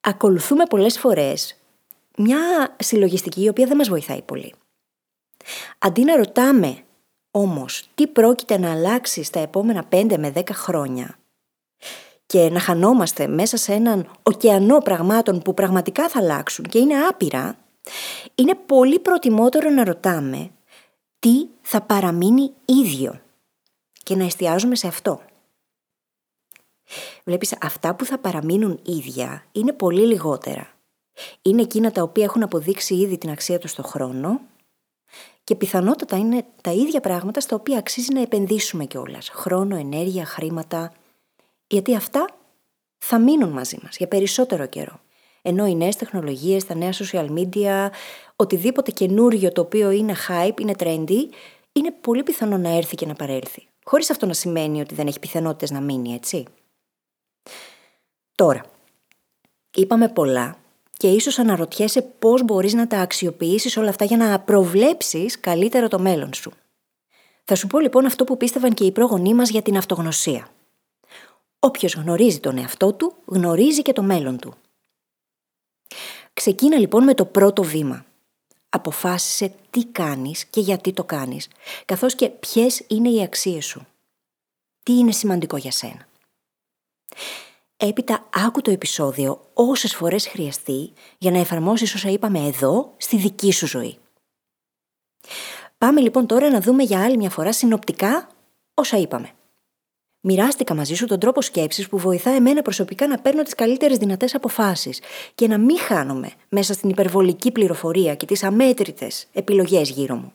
Ακολουθούμε 0.00 0.64
πολλές 0.64 0.98
φορές 0.98 1.56
μια 2.16 2.76
συλλογιστική 2.78 3.42
η 3.42 3.48
οποία 3.48 3.66
δεν 3.66 3.76
μας 3.76 3.88
βοηθάει 3.88 4.22
πολύ. 4.22 4.54
Αντί 5.78 6.04
να 6.04 6.16
ρωτάμε 6.16 6.82
όμως 7.30 7.88
τι 7.94 8.06
πρόκειται 8.06 8.58
να 8.58 8.72
αλλάξει 8.72 9.22
στα 9.22 9.40
επόμενα 9.40 9.88
5 9.90 10.16
με 10.18 10.32
10 10.34 10.42
χρόνια 10.52 11.18
και 12.26 12.50
να 12.50 12.60
χανόμαστε 12.60 13.26
μέσα 13.26 13.56
σε 13.56 13.72
έναν 13.72 14.10
ωκεανό 14.22 14.78
πραγμάτων 14.78 15.42
που 15.42 15.54
πραγματικά 15.54 16.08
θα 16.08 16.18
αλλάξουν 16.18 16.64
και 16.64 16.78
είναι 16.78 16.94
άπειρα, 16.94 17.58
είναι 18.34 18.54
πολύ 18.54 18.98
προτιμότερο 18.98 19.70
να 19.70 19.84
ρωτάμε 19.84 20.50
τι 21.18 21.46
θα 21.62 21.80
παραμείνει 21.80 22.52
ίδιο 22.64 23.20
και 24.02 24.16
να 24.16 24.24
εστιάζουμε 24.24 24.76
σε 24.76 24.86
αυτό. 24.86 25.20
Βλέπεις, 27.24 27.56
αυτά 27.60 27.94
που 27.94 28.04
θα 28.04 28.18
παραμείνουν 28.18 28.80
ίδια 28.82 29.44
είναι 29.52 29.72
πολύ 29.72 30.06
λιγότερα. 30.06 30.70
Είναι 31.42 31.62
εκείνα 31.62 31.90
τα 31.90 32.02
οποία 32.02 32.24
έχουν 32.24 32.42
αποδείξει 32.42 32.94
ήδη 32.94 33.18
την 33.18 33.30
αξία 33.30 33.58
τους 33.58 33.70
στο 33.70 33.82
χρόνο 33.82 34.40
και 35.44 35.54
πιθανότατα 35.54 36.16
είναι 36.16 36.44
τα 36.60 36.70
ίδια 36.70 37.00
πράγματα 37.00 37.40
στα 37.40 37.56
οποία 37.56 37.78
αξίζει 37.78 38.12
να 38.12 38.20
επενδύσουμε 38.20 38.84
κιόλας. 38.84 39.28
Χρόνο, 39.28 39.76
ενέργεια, 39.76 40.24
χρήματα. 40.24 40.92
Γιατί 41.66 41.94
αυτά 41.96 42.26
θα 42.98 43.18
μείνουν 43.18 43.48
μαζί 43.48 43.78
μας 43.82 43.96
για 43.96 44.08
περισσότερο 44.08 44.66
καιρό. 44.66 45.00
Ενώ 45.42 45.66
οι 45.66 45.74
νέες 45.74 45.96
τεχνολογίες, 45.96 46.64
τα 46.64 46.74
νέα 46.74 46.92
social 46.92 47.28
media, 47.30 47.88
οτιδήποτε 48.36 48.90
καινούριο 48.90 49.52
το 49.52 49.60
οποίο 49.60 49.90
είναι 49.90 50.14
hype, 50.28 50.60
είναι 50.60 50.74
trendy, 50.78 51.34
είναι 51.72 51.92
πολύ 52.00 52.22
πιθανό 52.22 52.56
να 52.58 52.68
έρθει 52.68 52.94
και 52.94 53.06
να 53.06 53.14
παρέλθει. 53.14 53.66
Χωρίς 53.84 54.10
αυτό 54.10 54.26
να 54.26 54.32
σημαίνει 54.32 54.80
ότι 54.80 54.94
δεν 54.94 55.06
έχει 55.06 55.18
πιθανότητες 55.18 55.70
να 55.70 55.80
μείνει, 55.80 56.14
έτσι. 56.14 56.44
Τώρα, 58.34 58.64
είπαμε 59.74 60.08
πολλά 60.08 60.56
και 60.96 61.08
ίσως 61.08 61.38
αναρωτιέσαι 61.38 62.02
πώς 62.02 62.42
μπορείς 62.42 62.74
να 62.74 62.86
τα 62.86 63.00
αξιοποιήσεις 63.00 63.76
όλα 63.76 63.88
αυτά 63.88 64.04
για 64.04 64.16
να 64.16 64.40
προβλέψεις 64.40 65.40
καλύτερα 65.40 65.88
το 65.88 65.98
μέλλον 65.98 66.34
σου. 66.34 66.52
Θα 67.44 67.54
σου 67.54 67.66
πω 67.66 67.80
λοιπόν 67.80 68.06
αυτό 68.06 68.24
που 68.24 68.36
πίστευαν 68.36 68.74
και 68.74 68.84
οι 68.84 68.92
πρόγονοί 68.92 69.34
μας 69.34 69.50
για 69.50 69.62
την 69.62 69.76
αυτογνωσία. 69.76 70.48
Όποιος 71.66 71.94
γνωρίζει 71.94 72.40
τον 72.40 72.58
εαυτό 72.58 72.92
του, 72.92 73.14
γνωρίζει 73.24 73.82
και 73.82 73.92
το 73.92 74.02
μέλλον 74.02 74.38
του. 74.38 74.54
Ξεκίνα 76.32 76.78
λοιπόν 76.78 77.04
με 77.04 77.14
το 77.14 77.24
πρώτο 77.24 77.62
βήμα. 77.62 78.04
Αποφάσισε 78.68 79.54
τι 79.70 79.84
κάνεις 79.84 80.44
και 80.44 80.60
γιατί 80.60 80.92
το 80.92 81.04
κάνεις, 81.04 81.48
καθώς 81.84 82.14
και 82.14 82.28
ποιες 82.28 82.84
είναι 82.88 83.08
οι 83.08 83.22
αξίες 83.22 83.64
σου. 83.64 83.86
Τι 84.82 84.92
είναι 84.92 85.12
σημαντικό 85.12 85.56
για 85.56 85.70
σένα. 85.70 86.08
Έπειτα 87.76 88.28
άκου 88.32 88.60
το 88.60 88.70
επεισόδιο 88.70 89.50
όσες 89.52 89.94
φορές 89.94 90.26
χρειαστεί 90.26 90.92
για 91.18 91.30
να 91.30 91.38
εφαρμόσεις 91.38 91.94
όσα 91.94 92.08
είπαμε 92.08 92.46
εδώ 92.46 92.94
στη 92.96 93.16
δική 93.16 93.52
σου 93.52 93.66
ζωή. 93.66 93.98
Πάμε 95.78 96.00
λοιπόν 96.00 96.26
τώρα 96.26 96.50
να 96.50 96.60
δούμε 96.60 96.82
για 96.82 97.04
άλλη 97.04 97.16
μια 97.16 97.30
φορά 97.30 97.52
συνοπτικά 97.52 98.28
όσα 98.74 98.96
είπαμε. 98.96 99.35
Μοιράστηκα 100.28 100.74
μαζί 100.74 100.94
σου 100.94 101.06
τον 101.06 101.18
τρόπο 101.18 101.42
σκέψης 101.42 101.88
που 101.88 101.98
βοηθά 101.98 102.30
εμένα 102.30 102.62
προσωπικά 102.62 103.06
να 103.06 103.18
παίρνω 103.18 103.42
τις 103.42 103.54
καλύτερες 103.54 103.98
δυνατές 103.98 104.34
αποφάσεις 104.34 105.00
και 105.34 105.48
να 105.48 105.58
μην 105.58 105.78
χάνομαι 105.78 106.32
μέσα 106.48 106.72
στην 106.72 106.90
υπερβολική 106.90 107.50
πληροφορία 107.50 108.14
και 108.14 108.26
τις 108.26 108.42
αμέτρητες 108.42 109.26
επιλογές 109.32 109.90
γύρω 109.90 110.14
μου. 110.16 110.32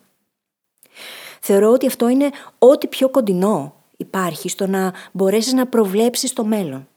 Θεωρώ 1.42 1.72
ότι 1.72 1.88
αυτό 1.88 2.08
είναι 2.08 2.30
ό,τι 2.58 2.88
πιο 2.88 3.10
κοντινό 3.10 3.76
υπάρχει 3.98 4.50
στο 4.50 4.68
να 4.68 4.94
μπορέσεις 5.12 5.54
να 5.54 5.68
προβλέψεις 5.68 6.34
το 6.34 6.46
μέλλον. 6.46 6.88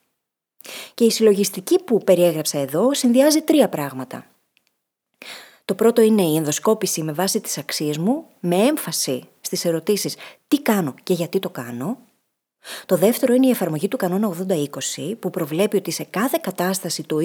Και 0.95 1.05
η 1.05 1.11
συλλογιστική 1.11 1.83
που 1.83 1.99
περιέγραψα 2.05 2.59
εδώ 2.59 2.95
συνδυάζει 2.95 3.41
τρία 3.41 3.69
πράγματα. 3.69 4.27
Το 5.65 5.75
πρώτο 5.75 6.01
είναι 6.01 6.23
η 6.23 6.37
ενδοσκόπηση 6.37 7.03
με 7.03 7.13
βάση 7.13 7.41
τις 7.41 7.59
αξίες 7.59 7.99
μου, 7.99 8.27
με 8.41 8.57
έμφαση 8.57 9.29
στις 9.41 9.65
ερωτήσεις 9.65 10.17
τι 10.49 10.63
κάνω 10.63 10.95
και 11.03 11.13
γιατί 11.13 11.39
το 11.39 11.51
κάνω. 11.51 11.99
Το 12.87 12.97
δεύτερο 12.97 13.35
είναι 13.35 13.47
η 13.47 13.51
εφαρμογή 13.51 13.89
του 13.89 13.97
κανόνα 13.97 14.31
80-20 14.49 15.15
που 15.19 15.31
προβλέπει 15.31 15.77
ότι 15.77 15.91
σε 15.91 16.05
κάθε 16.05 16.39
κατάσταση 16.43 17.03
το 17.03 17.17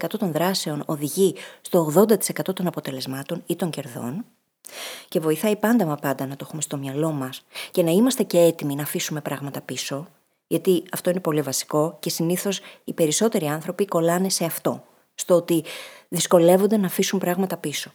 20% 0.00 0.06
των 0.18 0.32
δράσεων 0.32 0.82
οδηγεί 0.86 1.34
στο 1.60 1.92
80% 1.94 2.54
των 2.54 2.66
αποτελεσμάτων 2.66 3.42
ή 3.46 3.56
των 3.56 3.70
κερδών 3.70 4.24
και 5.08 5.20
βοηθάει 5.20 5.56
πάντα 5.56 5.86
μα 5.86 5.94
πάντα 5.94 6.26
να 6.26 6.36
το 6.36 6.44
έχουμε 6.48 6.62
στο 6.62 6.76
μυαλό 6.76 7.10
μας 7.10 7.44
και 7.70 7.82
να 7.82 7.90
είμαστε 7.90 8.22
και 8.22 8.38
έτοιμοι 8.38 8.74
να 8.74 8.82
αφήσουμε 8.82 9.20
πράγματα 9.20 9.60
πίσω 9.60 10.08
γιατί 10.46 10.82
αυτό 10.92 11.10
είναι 11.10 11.20
πολύ 11.20 11.40
βασικό 11.40 11.96
και 12.00 12.10
συνήθως 12.10 12.60
οι 12.84 12.92
περισσότεροι 12.92 13.46
άνθρωποι 13.46 13.84
κολλάνε 13.86 14.28
σε 14.28 14.44
αυτό, 14.44 14.84
στο 15.14 15.34
ότι 15.34 15.64
δυσκολεύονται 16.08 16.76
να 16.76 16.86
αφήσουν 16.86 17.18
πράγματα 17.18 17.56
πίσω. 17.56 17.92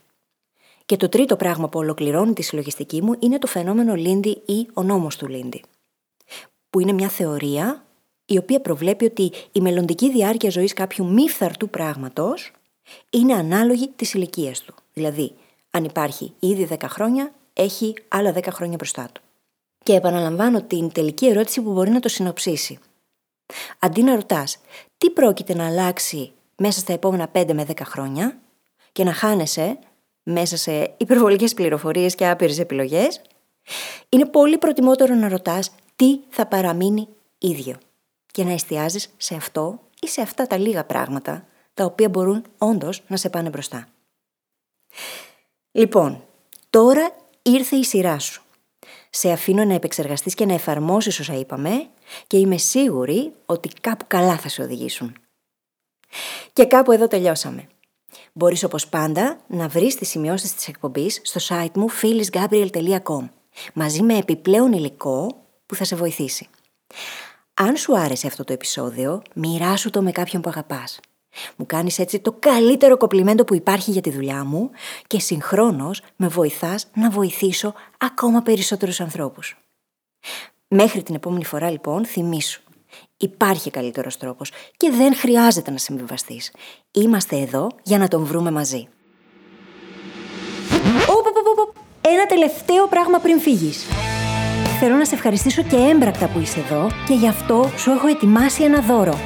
Και 0.85 0.97
το 0.97 1.09
τρίτο 1.09 1.35
πράγμα 1.35 1.69
που 1.69 1.79
ολοκληρώνει 1.79 2.33
τη 2.33 2.41
συλλογιστική 2.41 3.01
μου 3.01 3.15
είναι 3.19 3.39
το 3.39 3.47
φαινόμενο 3.47 3.95
Λίντι 3.95 4.41
ή 4.45 4.67
ο 4.73 4.83
νόμος 4.83 5.17
του 5.17 5.27
Λίντι 5.27 5.63
που 6.75 6.81
είναι 6.81 6.93
μια 6.93 7.09
θεωρία 7.09 7.85
η 8.25 8.37
οποία 8.37 8.61
προβλέπει 8.61 9.05
ότι 9.05 9.31
η 9.51 9.61
μελλοντική 9.61 10.11
διάρκεια 10.11 10.49
ζωής 10.49 10.73
κάποιου 10.73 11.05
μη 11.05 11.29
φθαρτού 11.29 11.69
πράγματος 11.69 12.51
είναι 13.09 13.33
ανάλογη 13.33 13.87
της 13.95 14.13
ηλικίας 14.13 14.61
του. 14.61 14.73
Δηλαδή, 14.93 15.35
αν 15.69 15.83
υπάρχει 15.83 16.33
ήδη 16.39 16.67
10 16.71 16.75
χρόνια, 16.85 17.33
έχει 17.53 17.93
άλλα 18.07 18.33
10 18.33 18.47
χρόνια 18.51 18.75
μπροστά 18.75 19.09
του. 19.11 19.21
Και 19.83 19.93
επαναλαμβάνω 19.93 20.61
την 20.61 20.91
τελική 20.91 21.27
ερώτηση 21.27 21.61
που 21.61 21.71
μπορεί 21.71 21.89
να 21.89 21.99
το 21.99 22.09
συνοψίσει. 22.09 22.79
Αντί 23.79 24.03
να 24.03 24.15
ρωτάς 24.15 24.57
τι 24.97 25.07
τι 25.07 25.09
πρόκειται 25.09 25.55
να 25.55 25.65
αλλάξει 25.65 26.31
μέσα 26.57 26.79
στα 26.79 26.93
επόμενα 26.93 27.31
5 27.33 27.53
με 27.53 27.65
10 27.67 27.73
χρόνια 27.83 28.39
και 28.91 29.03
να 29.03 29.13
χάνεσαι 29.13 29.79
μέσα 30.23 30.57
σε 30.57 30.93
υπερβολικές 30.97 31.53
πληροφορίες 31.53 32.15
και 32.15 32.27
άπειρες 32.27 32.59
επιλογές, 32.59 33.21
είναι 34.09 34.25
πολύ 34.25 34.57
προτιμότερο 34.57 35.15
να 35.15 35.27
ρωτάς 35.27 35.71
τι 35.95 36.19
θα 36.29 36.45
παραμείνει 36.45 37.07
ίδιο 37.37 37.77
και 38.31 38.43
να 38.43 38.51
εστιάζεις 38.51 39.09
σε 39.17 39.35
αυτό 39.35 39.79
ή 40.01 40.07
σε 40.07 40.21
αυτά 40.21 40.47
τα 40.47 40.57
λίγα 40.57 40.85
πράγματα 40.85 41.45
τα 41.73 41.85
οποία 41.85 42.09
μπορούν 42.09 42.43
όντως 42.57 43.03
να 43.07 43.17
σε 43.17 43.29
πάνε 43.29 43.49
μπροστά. 43.49 43.87
Λοιπόν, 45.71 46.23
τώρα 46.69 47.15
ήρθε 47.41 47.75
η 47.75 47.83
σειρά 47.83 48.19
σου. 48.19 48.43
Σε 49.09 49.31
αφήνω 49.31 49.65
να 49.65 49.73
επεξεργαστείς 49.73 50.33
και 50.33 50.45
να 50.45 50.53
εφαρμόσεις 50.53 51.19
όσα 51.19 51.33
είπαμε 51.33 51.87
και 52.27 52.37
είμαι 52.37 52.57
σίγουρη 52.57 53.33
ότι 53.45 53.69
κάπου 53.81 54.05
καλά 54.07 54.37
θα 54.37 54.49
σε 54.49 54.61
οδηγήσουν. 54.61 55.15
Και 56.53 56.65
κάπου 56.65 56.91
εδώ 56.91 57.07
τελειώσαμε. 57.07 57.67
Μπορείς 58.33 58.63
όπως 58.63 58.87
πάντα 58.87 59.39
να 59.47 59.67
βρεις 59.67 59.95
τις 59.95 60.09
σημειώσεις 60.09 60.55
της 60.55 60.67
εκπομπής 60.67 61.21
στο 61.23 61.39
site 61.49 61.73
μου 61.75 61.87
phyllisgabriel.com 62.01 63.29
μαζί 63.73 64.01
με 64.01 64.17
επιπλέον 64.17 64.73
υλικό 64.73 65.44
που 65.65 65.75
θα 65.75 65.83
σε 65.83 65.95
βοηθήσει. 65.95 66.47
Αν 67.53 67.75
σου 67.75 67.97
άρεσε 67.97 68.27
αυτό 68.27 68.43
το 68.43 68.53
επεισόδιο, 68.53 69.21
μοιράσου 69.33 69.89
το 69.89 70.01
με 70.01 70.11
κάποιον 70.11 70.41
που 70.41 70.49
αγαπάς. 70.49 70.99
Μου 71.55 71.65
κάνεις 71.65 71.99
έτσι 71.99 72.19
το 72.19 72.35
καλύτερο 72.39 72.97
κοπλιμέντο 72.97 73.43
που 73.43 73.55
υπάρχει 73.55 73.91
για 73.91 74.01
τη 74.01 74.11
δουλειά 74.11 74.43
μου 74.43 74.69
και 75.07 75.19
συγχρόνως 75.19 76.01
με 76.15 76.27
βοηθάς 76.27 76.87
να 76.93 77.09
βοηθήσω 77.09 77.73
ακόμα 77.97 78.41
περισσότερους 78.41 78.99
ανθρώπους. 78.99 79.57
Μέχρι 80.67 81.03
την 81.03 81.15
επόμενη 81.15 81.45
φορά 81.45 81.69
λοιπόν 81.69 82.05
θυμήσου. 82.05 82.61
Υπάρχει 83.17 83.71
καλύτερος 83.71 84.17
τρόπος 84.17 84.51
και 84.77 84.89
δεν 84.91 85.15
χρειάζεται 85.15 85.71
να 85.71 85.77
συμβιβαστείς. 85.77 86.53
Είμαστε 86.91 87.35
εδώ 87.35 87.67
για 87.83 87.97
να 87.97 88.07
τον 88.07 88.23
βρούμε 88.23 88.51
μαζί. 88.51 88.87
Ένα 92.01 92.25
τελευταίο 92.25 92.87
πράγμα 92.87 93.19
πριν 93.19 93.39
φύγεις. 93.39 93.85
Θέλω 94.79 94.95
να 94.95 95.05
σε 95.05 95.15
ευχαριστήσω 95.15 95.61
και 95.61 95.75
έμπρακτα 95.75 96.27
που 96.27 96.39
είσαι 96.39 96.59
εδώ 96.59 96.87
και 97.07 97.13
γι' 97.13 97.27
αυτό 97.27 97.71
σου 97.77 97.91
έχω 97.91 98.07
ετοιμάσει 98.07 98.63
ένα 98.63 98.81
δώρο. 98.81 99.19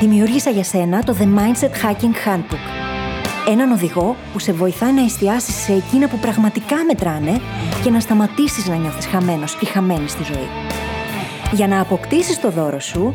Δημιούργησα 0.00 0.50
για 0.50 0.64
σένα 0.64 1.02
το 1.02 1.16
The 1.18 1.24
Mindset 1.24 1.86
Hacking 1.86 2.28
Handbook. 2.28 2.64
Έναν 3.48 3.72
οδηγό 3.72 4.16
που 4.32 4.38
σε 4.38 4.52
βοηθάει 4.52 4.92
να 4.92 5.04
εστιάσεις 5.04 5.54
σε 5.54 5.72
εκείνα 5.72 6.08
που 6.08 6.18
πραγματικά 6.18 6.76
μετράνε 6.86 7.40
και 7.82 7.90
να 7.90 8.00
σταματήσεις 8.00 8.66
να 8.66 8.76
νιώθεις 8.76 9.06
χαμένος 9.06 9.58
ή 9.60 9.64
χαμένη 9.64 10.08
στη 10.08 10.22
ζωή. 10.22 10.48
Για 11.52 11.66
να 11.66 11.80
αποκτήσεις 11.80 12.40
το 12.40 12.50
δώρο 12.50 12.80
σου, 12.80 13.14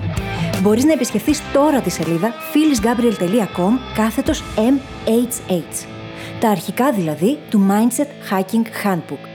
μπορείς 0.61 0.83
να 0.83 0.93
επισκεφθείς 0.93 1.41
τώρα 1.53 1.81
τη 1.81 1.89
σελίδα 1.89 2.33
phyllisgabriel.com 2.53 3.71
κάθετος 3.95 4.43
MHH. 4.55 5.85
Τα 6.39 6.49
αρχικά 6.49 6.91
δηλαδή 6.91 7.37
του 7.49 7.67
Mindset 7.69 8.33
Hacking 8.33 8.65
Handbook. 8.85 9.34